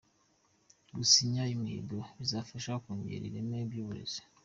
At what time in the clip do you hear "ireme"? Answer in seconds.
3.29-3.57